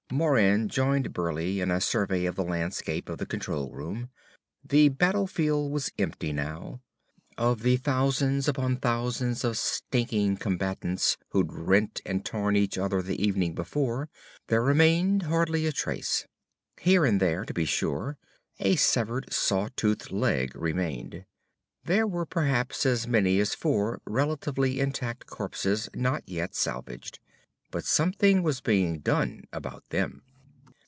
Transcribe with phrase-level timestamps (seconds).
[0.13, 4.09] Moran joined Burleigh in a survey of the landscape from the control room.
[4.61, 6.81] The battlefield was empty now.
[7.37, 13.23] Of the thousands upon thousands of stinking combatants who'd rent and torn each other the
[13.25, 14.09] evening before,
[14.47, 16.27] there remained hardly a trace.
[16.81, 18.17] Here and there, to be sure,
[18.59, 21.23] a severed saw toothed leg remained.
[21.85, 27.19] There were perhaps as many as four relatively intact corpses not yet salvaged.
[27.73, 30.23] But something was being done about them.